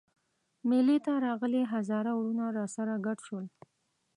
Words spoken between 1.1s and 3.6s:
راغلي هزاره وروڼه راسره ګډ شول.